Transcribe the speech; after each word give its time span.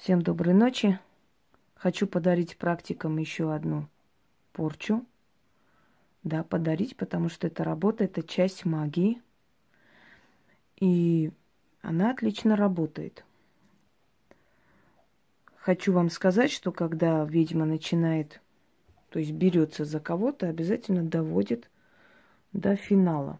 Всем 0.00 0.22
доброй 0.22 0.54
ночи. 0.54 0.98
Хочу 1.74 2.06
подарить 2.06 2.56
практикам 2.56 3.18
еще 3.18 3.52
одну 3.54 3.86
порчу. 4.54 5.04
Да, 6.22 6.42
подарить, 6.42 6.96
потому 6.96 7.28
что 7.28 7.48
эта 7.48 7.64
работа, 7.64 8.04
это 8.04 8.22
часть 8.22 8.64
магии. 8.64 9.20
И 10.76 11.30
она 11.82 12.12
отлично 12.12 12.56
работает. 12.56 13.26
Хочу 15.56 15.92
вам 15.92 16.08
сказать, 16.08 16.50
что 16.50 16.72
когда 16.72 17.22
ведьма 17.26 17.66
начинает, 17.66 18.40
то 19.10 19.18
есть 19.18 19.32
берется 19.32 19.84
за 19.84 20.00
кого-то, 20.00 20.48
обязательно 20.48 21.02
доводит 21.02 21.68
до 22.54 22.74
финала. 22.74 23.38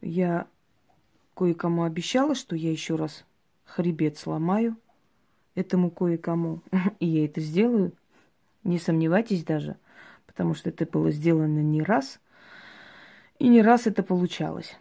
Я 0.00 0.46
кое-кому 1.34 1.82
обещала, 1.82 2.34
что 2.34 2.56
я 2.56 2.70
еще 2.70 2.96
раз 2.96 3.26
хребет 3.64 4.18
сломаю 4.18 4.76
этому 5.54 5.90
кое-кому, 5.90 6.62
и 7.00 7.06
я 7.06 7.24
это 7.24 7.40
сделаю. 7.40 7.92
Не 8.64 8.78
сомневайтесь 8.78 9.44
даже, 9.44 9.76
потому 10.26 10.54
что 10.54 10.70
это 10.70 10.86
было 10.86 11.10
сделано 11.10 11.60
не 11.60 11.82
раз, 11.82 12.20
и 13.38 13.48
не 13.48 13.60
раз 13.60 13.86
это 13.86 14.02
получалось. 14.02 14.76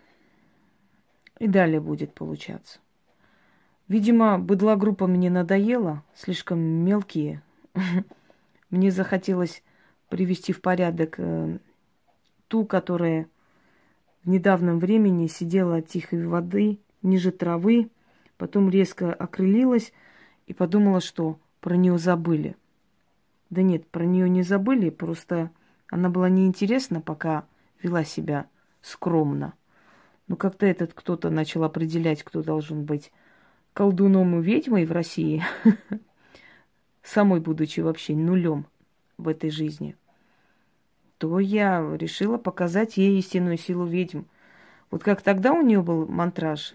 И 1.40 1.48
далее 1.48 1.80
будет 1.80 2.14
получаться. 2.14 2.80
Видимо, 3.88 4.38
быдла 4.38 4.76
группа 4.76 5.08
мне 5.08 5.30
надоела, 5.30 6.04
слишком 6.14 6.60
мелкие. 6.60 7.42
Мне 8.70 8.90
захотелось 8.90 9.64
привести 10.08 10.54
в 10.54 10.62
порядок 10.62 11.16
э, 11.18 11.58
ту, 12.48 12.66
которая 12.66 13.28
в 14.24 14.30
недавнем 14.30 14.80
времени 14.80 15.28
сидела 15.28 15.78
от 15.78 15.88
тихой 15.88 16.26
воды 16.26 16.80
ниже 17.02 17.32
травы, 17.32 17.90
Потом 18.42 18.72
резко 18.72 19.14
окрылилась 19.14 19.94
и 20.48 20.54
подумала, 20.56 21.00
что 21.00 21.38
про 21.60 21.76
нее 21.76 22.00
забыли. 22.00 22.56
Да 23.52 23.62
нет, 23.62 23.86
про 23.86 24.04
нее 24.04 24.28
не 24.28 24.42
забыли, 24.42 24.90
просто 24.90 25.52
она 25.92 26.10
была 26.10 26.28
неинтересна, 26.28 27.02
пока 27.02 27.46
вела 27.84 28.04
себя 28.04 28.48
скромно. 28.82 29.54
Но 30.28 30.38
как-то 30.38 30.66
этот 30.66 30.96
кто-то 30.96 31.30
начал 31.30 31.64
определять, 31.64 32.24
кто 32.24 32.42
должен 32.42 32.84
быть 32.84 33.12
колдуном 33.74 34.40
и 34.40 34.44
ведьмой 34.44 34.88
в 34.88 34.92
России, 34.92 35.44
самой 37.04 37.42
будучи 37.42 37.82
вообще 37.82 38.16
нулем 38.16 38.66
в 39.20 39.28
этой 39.28 39.52
жизни, 39.52 39.96
то 41.20 41.38
я 41.38 41.96
решила 41.96 42.40
показать 42.40 42.98
ей 42.98 43.20
истинную 43.20 43.60
силу 43.60 43.86
ведьм. 43.86 44.24
Вот 44.90 45.04
как 45.04 45.22
тогда 45.22 45.54
у 45.54 45.62
нее 45.62 45.84
был 45.84 46.08
мантраж 46.08 46.74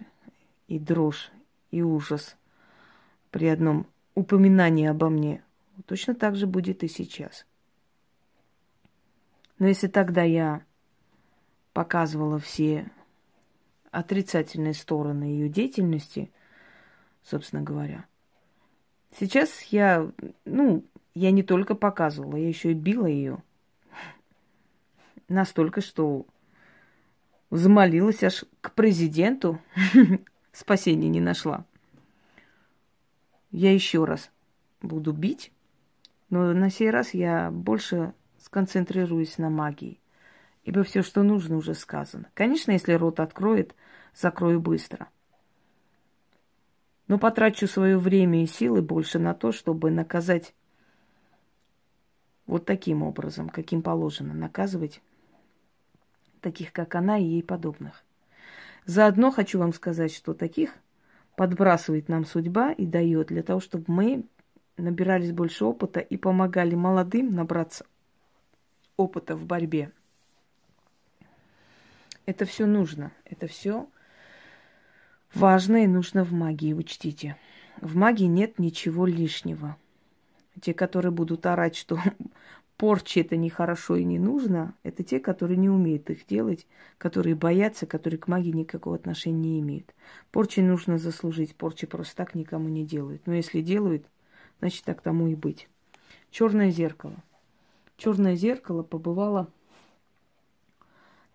и 0.69 0.79
дрожь, 0.79 1.33
и 1.77 1.83
ужас 1.83 2.37
при 3.31 3.49
одном 3.49 3.87
упоминании 4.15 4.87
обо 4.87 5.09
мне. 5.09 5.43
Точно 5.87 6.15
так 6.15 6.37
же 6.37 6.47
будет 6.47 6.83
и 6.83 6.89
сейчас. 6.89 7.47
Но 9.59 9.69
если 9.69 9.89
тогда 9.89 10.23
я 10.23 10.63
показывала 11.73 12.39
все 12.39 12.91
отрицательные 13.91 14.75
стороны 14.75 15.25
ее 15.25 15.49
деятельности, 15.49 16.31
собственно 17.23 17.63
говоря, 17.63 18.07
сейчас 19.19 19.63
я, 19.65 20.11
ну, 20.45 20.85
я 21.15 21.31
не 21.31 21.43
только 21.43 21.75
показывала, 21.75 22.37
я 22.37 22.49
еще 22.49 22.73
и 22.73 22.75
била 22.75 23.07
ее. 23.07 23.43
Настолько, 25.29 25.81
что 25.81 26.27
замолилась 27.51 28.23
аж 28.23 28.45
к 28.61 28.73
президенту 28.73 29.61
спасения 30.57 31.09
не 31.09 31.21
нашла. 31.21 31.65
Я 33.51 33.73
еще 33.73 34.05
раз 34.05 34.31
буду 34.81 35.13
бить, 35.13 35.53
но 36.31 36.53
на 36.53 36.71
сей 36.71 36.91
раз 36.91 37.15
я 37.15 37.51
больше 37.51 38.15
сконцентрируюсь 38.39 39.39
на 39.39 39.51
магии. 39.51 40.01
Ибо 40.65 40.83
все, 40.83 41.03
что 41.03 41.23
нужно, 41.23 41.57
уже 41.57 41.75
сказано. 41.75 42.29
Конечно, 42.35 42.73
если 42.73 42.95
рот 42.95 43.21
откроет, 43.21 43.75
закрою 44.15 44.61
быстро. 44.61 45.09
Но 47.07 47.19
потрачу 47.19 47.69
свое 47.69 47.99
время 47.99 48.43
и 48.43 48.47
силы 48.47 48.83
больше 48.83 49.21
на 49.21 49.33
то, 49.33 49.53
чтобы 49.53 49.91
наказать 49.91 50.55
вот 52.47 52.65
таким 52.65 53.03
образом, 53.03 53.49
каким 53.49 53.83
положено 53.83 54.35
наказывать 54.35 55.01
таких, 56.41 56.73
как 56.73 56.95
она 56.95 57.19
и 57.19 57.25
ей 57.25 57.43
подобных. 57.43 58.06
Заодно 58.87 59.33
хочу 59.33 59.59
вам 59.59 59.73
сказать, 59.73 60.15
что 60.15 60.33
таких 60.33 60.73
подбрасывает 61.37 62.09
нам 62.09 62.25
судьба 62.25 62.73
и 62.73 62.87
дает 62.87 63.29
для 63.29 63.43
того, 63.43 63.59
чтобы 63.61 63.85
мы 63.89 64.25
набирались 64.77 65.33
больше 65.33 65.65
опыта 65.65 65.99
и 65.99 66.17
помогали 66.17 66.77
молодым 66.77 67.35
набраться 67.35 67.85
опыта 68.97 69.37
в 69.37 69.45
борьбе. 69.45 69.91
Это 72.27 72.45
все 72.45 72.67
нужно. 72.67 73.13
Это 73.25 73.49
все 73.49 73.89
важно 75.35 75.83
и 75.83 75.89
нужно 75.89 76.25
в 76.25 76.33
магии, 76.33 76.73
учтите. 76.73 77.37
В 77.81 77.97
магии 77.97 78.25
нет 78.25 78.59
ничего 78.61 79.05
лишнего. 79.05 79.77
Те, 80.61 80.75
которые 80.75 81.13
будут 81.13 81.45
орать, 81.45 81.77
что 81.77 81.99
порчи 82.77 83.21
это 83.21 83.37
нехорошо 83.37 83.97
и 83.97 84.05
не 84.05 84.19
нужно, 84.19 84.75
это 84.83 85.03
те, 85.03 85.19
которые 85.19 85.57
не 85.57 85.71
умеют 85.71 86.11
их 86.11 86.27
делать, 86.27 86.67
которые 86.99 87.35
боятся, 87.35 87.87
которые 87.87 88.19
к 88.19 88.29
магии 88.29 88.51
никакого 88.51 88.97
отношения 88.97 89.39
не 89.39 89.61
имеют. 89.61 89.95
Порчи 90.31 90.61
нужно 90.61 90.99
заслужить, 90.99 91.57
порчи 91.57 91.87
просто 91.87 92.17
так 92.17 92.35
никому 92.35 92.69
не 92.69 92.85
делают. 92.85 93.27
Но 93.27 93.35
если 93.35 93.61
делают, 93.61 94.07
значит 94.61 94.85
так 94.85 95.01
тому 95.01 95.29
и 95.29 95.35
быть. 95.35 95.69
Черное 96.31 96.71
зеркало. 96.71 97.17
Черное 97.97 98.35
зеркало 98.37 98.83
побывало 98.83 99.49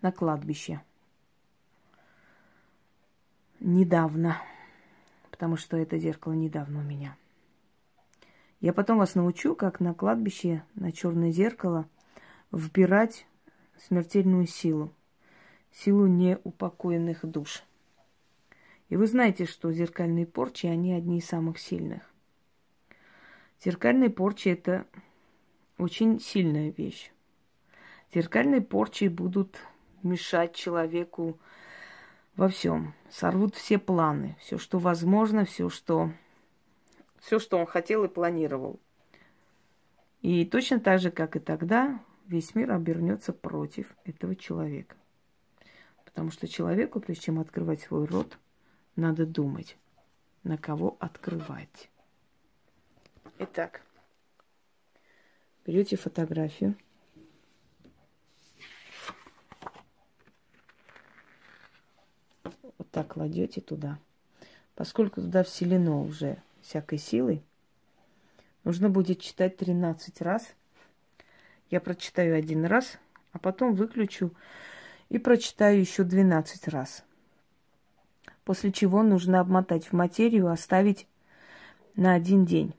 на 0.02 0.12
кладбище. 0.12 0.82
Недавно. 3.60 4.38
Потому 5.30 5.58
что 5.58 5.78
это 5.78 5.98
зеркало 5.98 6.34
недавно 6.34 6.80
у 6.80 6.84
меня. 6.84 7.16
Я 8.62 8.74
потом 8.74 9.00
вас 9.00 9.16
научу, 9.16 9.56
как 9.56 9.80
на 9.80 9.96
кладбище, 9.96 10.64
на 10.76 10.92
черное 10.92 11.32
зеркало, 11.32 11.90
вбирать 12.52 13.26
смертельную 13.80 14.46
силу, 14.46 14.94
силу 15.72 16.06
неупокоенных 16.06 17.26
душ. 17.26 17.64
И 18.90 18.96
вы 18.96 19.08
знаете, 19.08 19.46
что 19.46 19.72
зеркальные 19.72 20.28
порчи, 20.28 20.68
они 20.68 20.94
одни 20.94 21.18
из 21.18 21.26
самых 21.26 21.58
сильных. 21.58 22.04
Зеркальные 23.64 24.12
порчи– 24.12 24.50
это 24.50 24.86
очень 25.80 26.20
сильная 26.20 26.70
вещь. 26.70 27.12
Зеркальные 28.14 28.62
порчи 28.62 29.06
будут 29.08 29.58
мешать 30.04 30.54
человеку 30.54 31.40
во 32.36 32.48
всем, 32.48 32.94
сорвут 33.10 33.56
все 33.56 33.80
планы, 33.80 34.38
все, 34.40 34.60
что 34.60 34.78
возможно, 34.78 35.46
все, 35.46 35.70
что 35.70 36.12
все, 37.22 37.40
что 37.40 37.58
он 37.58 37.66
хотел 37.66 38.04
и 38.04 38.10
планировал. 38.10 38.80
И 40.22 40.46
точно 40.46 40.80
так 40.80 41.00
же, 41.00 41.12
как 41.12 41.36
и 41.36 41.40
тогда, 41.40 42.04
весь 42.28 42.54
мир 42.56 42.72
обернется 42.72 43.32
против 43.32 43.96
этого 44.04 44.36
человека. 44.36 44.98
Потому 46.04 46.32
что 46.32 46.48
человеку, 46.48 47.00
прежде 47.00 47.24
чем 47.24 47.40
открывать 47.40 47.82
свой 47.82 48.06
рот, 48.06 48.38
надо 48.96 49.26
думать, 49.26 49.78
на 50.44 50.58
кого 50.58 50.98
открывать. 51.00 51.90
Итак, 53.38 53.82
берете 55.66 55.96
фотографию. 55.96 56.76
Вот 62.78 62.90
так 62.92 63.14
кладете 63.14 63.62
туда. 63.62 64.00
Поскольку 64.76 65.22
туда 65.22 65.44
вселено 65.44 66.02
уже 66.02 66.42
всякой 66.62 66.98
силой. 66.98 67.44
Нужно 68.64 68.90
будет 68.90 69.20
читать 69.20 69.58
13 69.58 70.22
раз. 70.22 70.54
Я 71.70 71.82
прочитаю 71.82 72.38
один 72.38 72.66
раз, 72.66 73.00
а 73.32 73.40
потом 73.40 73.74
выключу 73.74 74.34
и 75.10 75.18
прочитаю 75.18 75.80
еще 75.80 76.04
12 76.04 76.68
раз. 76.68 77.04
После 78.44 78.72
чего 78.72 79.04
нужно 79.04 79.40
обмотать 79.40 79.88
в 79.88 79.94
материю, 79.94 80.50
оставить 80.50 81.08
на 81.96 82.14
один 82.14 82.46
день. 82.46 82.74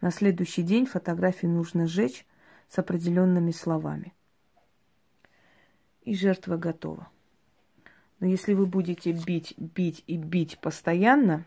На 0.00 0.10
следующий 0.10 0.62
день 0.62 0.86
фотографию 0.86 1.50
нужно 1.50 1.86
сжечь 1.86 2.26
с 2.68 2.78
определенными 2.78 3.50
словами. 3.50 4.14
И 6.02 6.14
жертва 6.14 6.56
готова. 6.56 7.08
Но 8.20 8.26
если 8.26 8.52
вы 8.52 8.66
будете 8.66 9.12
бить, 9.12 9.54
бить 9.58 10.04
и 10.06 10.16
бить 10.16 10.58
постоянно, 10.58 11.46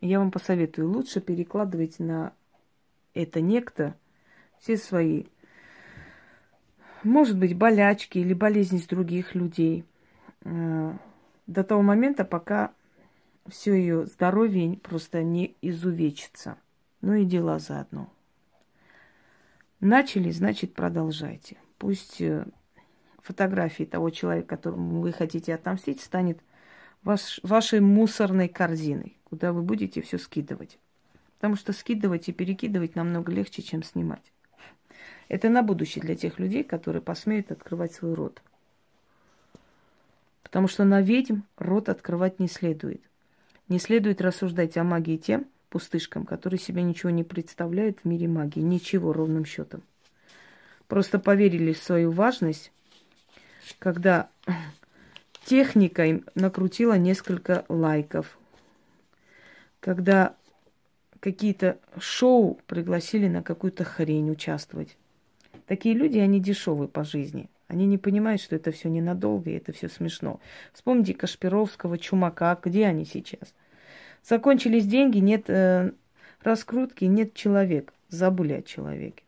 я 0.00 0.18
вам 0.18 0.30
посоветую, 0.30 0.90
лучше 0.90 1.20
перекладывать 1.20 1.98
на 1.98 2.32
это 3.14 3.40
некто 3.40 3.94
все 4.58 4.78
свои, 4.78 5.24
может 7.02 7.38
быть, 7.38 7.56
болячки 7.56 8.18
или 8.18 8.32
болезни 8.32 8.78
с 8.78 8.86
других 8.86 9.34
людей 9.34 9.84
э, 10.44 10.92
до 11.46 11.64
того 11.64 11.82
момента, 11.82 12.24
пока 12.24 12.72
все 13.46 13.74
ее 13.74 14.06
здоровье 14.06 14.78
просто 14.78 15.22
не 15.22 15.56
изувечится. 15.60 16.56
Ну 17.02 17.14
и 17.14 17.24
дела 17.24 17.58
заодно. 17.58 18.12
Начали, 19.80 20.30
значит, 20.30 20.74
продолжайте. 20.74 21.58
Пусть 21.78 22.20
э, 22.20 22.46
фотографии 23.26 23.84
того 23.84 24.10
человека, 24.10 24.56
которому 24.56 25.00
вы 25.00 25.12
хотите 25.12 25.54
отомстить, 25.54 26.00
станет 26.00 26.38
ваш, 27.02 27.40
вашей 27.42 27.80
мусорной 27.80 28.48
корзиной, 28.48 29.16
куда 29.24 29.52
вы 29.52 29.62
будете 29.62 30.00
все 30.02 30.18
скидывать. 30.18 30.78
Потому 31.36 31.56
что 31.56 31.72
скидывать 31.72 32.28
и 32.28 32.32
перекидывать 32.32 32.94
намного 32.94 33.32
легче, 33.32 33.62
чем 33.62 33.82
снимать. 33.82 34.32
Это 35.28 35.48
на 35.48 35.62
будущее 35.62 36.02
для 36.02 36.14
тех 36.14 36.38
людей, 36.38 36.62
которые 36.62 37.02
посмеют 37.02 37.50
открывать 37.50 37.92
свой 37.92 38.14
рот. 38.14 38.42
Потому 40.42 40.68
что 40.68 40.84
на 40.84 41.00
ведьм 41.00 41.40
рот 41.58 41.88
открывать 41.88 42.38
не 42.38 42.48
следует. 42.48 43.02
Не 43.68 43.80
следует 43.80 44.20
рассуждать 44.20 44.76
о 44.76 44.84
магии 44.84 45.16
тем 45.16 45.46
пустышкам, 45.68 46.24
которые 46.24 46.60
себе 46.60 46.82
ничего 46.82 47.10
не 47.10 47.24
представляют 47.24 47.98
в 48.00 48.04
мире 48.04 48.28
магии. 48.28 48.60
Ничего 48.60 49.12
ровным 49.12 49.44
счетом. 49.44 49.82
Просто 50.86 51.18
поверили 51.18 51.72
в 51.72 51.82
свою 51.82 52.12
важность, 52.12 52.72
когда 53.78 54.28
техника 55.44 56.04
им 56.04 56.24
накрутила 56.34 56.98
несколько 56.98 57.64
лайков, 57.68 58.38
когда 59.80 60.34
какие-то 61.20 61.78
шоу 61.98 62.60
пригласили 62.66 63.28
на 63.28 63.42
какую-то 63.42 63.84
хрень 63.84 64.30
участвовать. 64.30 64.96
Такие 65.66 65.94
люди, 65.94 66.18
они 66.18 66.40
дешевые 66.40 66.88
по 66.88 67.04
жизни. 67.04 67.48
Они 67.68 67.86
не 67.86 67.98
понимают, 67.98 68.40
что 68.40 68.54
это 68.54 68.70
все 68.70 68.88
ненадолго, 68.88 69.50
и 69.50 69.54
это 69.54 69.72
все 69.72 69.88
смешно. 69.88 70.40
Вспомните 70.72 71.14
Кашпировского, 71.14 71.98
Чумака, 71.98 72.58
где 72.62 72.86
они 72.86 73.04
сейчас? 73.04 73.54
Закончились 74.22 74.86
деньги, 74.86 75.18
нет 75.18 75.48
э, 75.48 75.92
раскрутки, 76.42 77.04
нет 77.04 77.34
человека. 77.34 77.92
Забыли 78.08 78.52
о 78.52 78.62
человеке. 78.62 79.24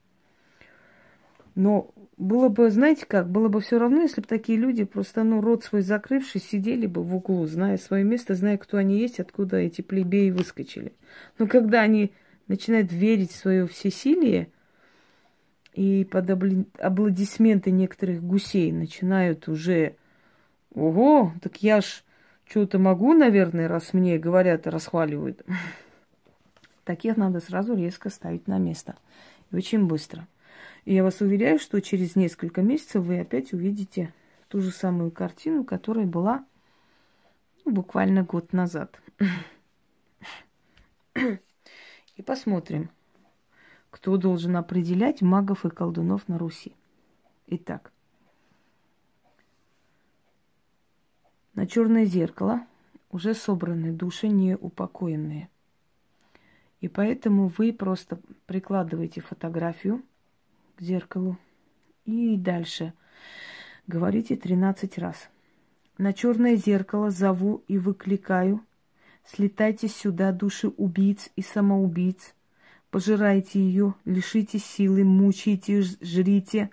Но 1.55 1.93
было 2.17 2.49
бы, 2.49 2.71
знаете 2.71 3.07
как, 3.07 3.31
было 3.31 3.49
бы 3.49 3.61
все 3.61 3.79
равно, 3.79 4.03
если 4.03 4.21
бы 4.21 4.27
такие 4.27 4.59
люди 4.59 4.85
просто, 4.85 5.23
ну, 5.23 5.41
рот 5.41 5.65
свой 5.65 5.83
закрывший, 5.83 6.41
сидели 6.41 6.87
бы 6.87 7.03
в 7.03 7.15
углу, 7.15 7.47
зная 7.47 7.79
свое 7.79 8.05
место, 8.05 8.35
зная, 8.35 8.59
кто 8.59 8.77
они 8.77 8.99
есть, 8.99 9.21
откуда 9.21 9.57
эти 9.57 9.81
плебеи 9.81 10.31
выскочили. 10.31 10.93
Но 11.39 11.47
когда 11.47 11.81
они 11.81 12.13
начинают 12.49 12.93
верить 12.93 13.31
в 13.31 13.37
свое 13.37 13.67
всесилие, 13.67 14.49
и 15.75 16.05
под 16.05 16.29
аплодисменты 16.81 17.71
некоторых 17.71 18.21
гусей 18.21 18.73
начинают 18.73 19.47
уже, 19.47 19.95
ого, 20.75 21.33
так 21.41 21.63
я 21.63 21.81
ж 21.81 22.03
что-то 22.49 22.81
могу, 22.81 23.13
наверное, 23.13 23.69
раз 23.69 23.93
мне 23.93 24.19
говорят 24.19 24.67
и 24.67 24.71
расхваливают. 24.71 25.45
Таких 26.85 27.17
надо 27.17 27.41
сразу 27.41 27.77
резко 27.77 28.11
ставить 28.11 28.49
на 28.49 28.59
место. 28.59 28.97
И 29.53 29.57
очень 29.57 29.87
быстро. 29.87 30.27
Я 30.91 31.05
вас 31.05 31.21
уверяю, 31.21 31.59
что 31.59 31.83
через 31.83 32.17
несколько 32.17 32.63
месяцев 32.63 33.05
вы 33.05 33.21
опять 33.21 33.53
увидите 33.53 34.15
ту 34.49 34.63
же 34.63 34.71
самую 34.71 35.11
картину, 35.11 35.63
которая 35.63 36.07
была 36.07 36.47
ну, 37.67 37.73
буквально 37.73 38.23
год 38.23 38.55
назад. 38.55 38.99
И 41.15 42.23
посмотрим, 42.25 42.89
кто 43.91 44.17
должен 44.17 44.57
определять 44.57 45.21
магов 45.21 45.67
и 45.67 45.69
колдунов 45.69 46.27
на 46.27 46.39
Руси. 46.39 46.75
Итак, 47.49 47.93
на 51.53 51.67
черное 51.67 52.07
зеркало 52.07 52.67
уже 53.11 53.35
собраны 53.35 53.93
души 53.93 54.29
неупокоенные. 54.29 55.51
И 56.81 56.89
поэтому 56.89 57.49
вы 57.49 57.75
просто 57.75 58.19
прикладываете 58.47 59.21
фотографию 59.21 60.03
к 60.79 60.83
зеркалу. 60.83 61.37
И 62.05 62.37
дальше 62.37 62.93
говорите 63.89 64.37
13 64.37 64.97
раз. 64.99 65.29
На 65.99 66.13
черное 66.13 66.55
зеркало 66.55 67.11
зову 67.11 67.65
и 67.67 67.79
выкликаю. 67.79 68.61
Слетайте 69.27 69.89
сюда, 69.89 70.31
души 70.31 70.69
убийц 70.69 71.31
и 71.35 71.43
самоубийц. 71.43 72.35
Пожирайте 72.91 73.59
ее, 73.59 73.95
лишите 74.05 74.59
силы, 74.59 75.05
мучайте, 75.05 75.83
жрите, 76.01 76.71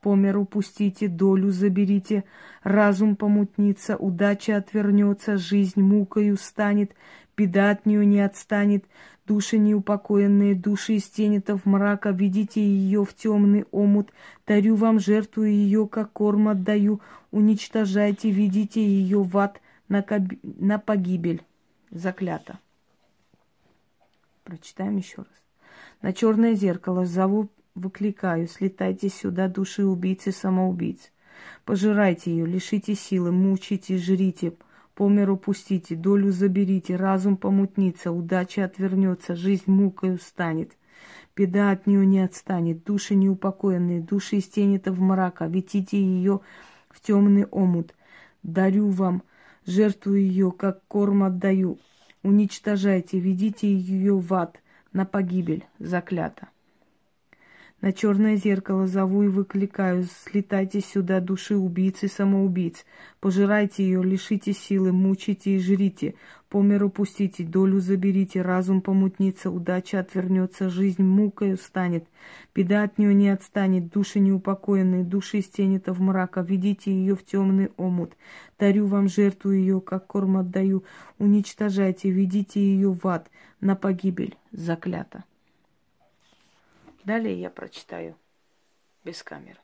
по 0.00 0.14
миру 0.14 0.44
пустите, 0.44 1.08
долю 1.08 1.50
заберите, 1.50 2.24
разум 2.62 3.16
помутнится, 3.16 3.96
удача 3.96 4.56
отвернется, 4.56 5.38
жизнь 5.38 5.80
мукою 5.80 6.36
станет, 6.36 6.94
беда 7.36 7.70
от 7.70 7.86
нее 7.86 8.04
не 8.06 8.20
отстанет, 8.20 8.84
Души 9.26 9.56
неупокоенные, 9.56 10.54
души 10.54 10.94
из 10.94 11.08
тенетов 11.08 11.64
мрака, 11.64 12.10
ведите 12.10 12.60
ее 12.60 13.06
в 13.06 13.14
темный 13.14 13.64
омут, 13.70 14.12
дарю 14.46 14.76
вам 14.76 15.00
жертву 15.00 15.44
ее, 15.44 15.88
как 15.88 16.12
корм 16.12 16.48
отдаю, 16.48 17.00
уничтожайте, 17.30 18.30
ведите 18.30 18.84
ее 18.84 19.22
в 19.22 19.38
ад 19.38 19.62
на, 19.88 20.02
коб... 20.02 20.24
на 20.42 20.78
погибель. 20.78 21.42
Заклято. 21.90 22.58
Прочитаем 24.42 24.98
еще 24.98 25.18
раз. 25.18 25.42
На 26.02 26.12
черное 26.12 26.52
зеркало 26.52 27.06
зову, 27.06 27.48
выкликаю, 27.74 28.46
слетайте 28.46 29.08
сюда, 29.08 29.48
души 29.48 29.86
убийцы, 29.86 30.32
самоубийц. 30.32 31.12
Пожирайте 31.64 32.30
ее, 32.30 32.44
лишите 32.44 32.94
силы, 32.94 33.32
мучите, 33.32 33.96
жрите, 33.96 34.52
по 34.94 35.08
миру 35.08 35.36
пустите, 35.36 35.96
долю 35.96 36.30
заберите, 36.30 36.96
разум 36.96 37.36
помутнится, 37.36 38.12
удача 38.12 38.64
отвернется, 38.64 39.34
жизнь 39.34 39.70
мукою 39.70 40.18
станет. 40.18 40.76
Беда 41.36 41.72
от 41.72 41.86
нее 41.86 42.06
не 42.06 42.20
отстанет, 42.20 42.84
души 42.84 43.16
неупокоенные, 43.16 44.00
души 44.00 44.36
из 44.36 44.48
тени-то 44.48 44.92
в 44.92 45.00
мрака, 45.00 45.46
ветите 45.46 46.00
ее 46.00 46.40
в 46.88 47.00
темный 47.00 47.44
омут. 47.46 47.94
Дарю 48.44 48.88
вам, 48.88 49.22
жертву 49.66 50.14
ее, 50.14 50.52
как 50.52 50.86
корм 50.86 51.24
отдаю. 51.24 51.78
Уничтожайте, 52.22 53.18
ведите 53.18 53.66
ее 53.66 54.16
в 54.16 54.32
ад, 54.32 54.62
на 54.92 55.04
погибель, 55.04 55.64
заклято. 55.80 56.48
На 57.84 57.92
черное 57.92 58.36
зеркало 58.36 58.86
зову 58.86 59.24
и 59.24 59.28
выкликаю, 59.28 60.04
слетайте 60.24 60.80
сюда, 60.80 61.20
души 61.20 61.54
убийцы 61.54 62.08
самоубийц. 62.08 62.86
Пожирайте 63.20 63.84
ее, 63.84 64.02
лишите 64.02 64.54
силы, 64.54 64.90
мучите 64.90 65.50
и 65.50 65.58
жрите. 65.58 66.14
По 66.48 66.62
миру 66.62 66.88
пустите, 66.88 67.44
долю 67.44 67.80
заберите, 67.80 68.40
разум 68.40 68.80
помутнится, 68.80 69.50
удача 69.50 70.00
отвернется, 70.00 70.70
жизнь 70.70 71.02
мукою 71.02 71.58
станет. 71.58 72.06
Беда 72.54 72.84
от 72.84 72.96
нее 72.96 73.12
не 73.12 73.28
отстанет, 73.28 73.90
души 73.90 74.18
неупокоенные, 74.18 75.04
души 75.04 75.40
из 75.40 75.48
тени-то 75.48 75.92
в 75.92 76.00
мрака, 76.00 76.40
ведите 76.40 76.90
ее 76.90 77.14
в 77.14 77.22
темный 77.22 77.68
омут. 77.76 78.16
Дарю 78.58 78.86
вам 78.86 79.08
жертву 79.08 79.50
ее, 79.50 79.82
как 79.82 80.06
корм 80.06 80.38
отдаю. 80.38 80.84
Уничтожайте, 81.18 82.10
ведите 82.10 82.60
ее 82.60 82.94
в 82.94 83.06
ад, 83.06 83.30
на 83.60 83.76
погибель, 83.76 84.38
заклято. 84.52 85.24
Далее 87.04 87.38
я 87.38 87.50
прочитаю 87.50 88.18
без 89.04 89.22
камеры. 89.22 89.60